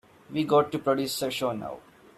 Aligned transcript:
We've 0.31 0.47
got 0.47 0.71
to 0.71 0.79
produce 0.79 1.21
a 1.21 1.29
show 1.29 1.51
now. 1.51 1.77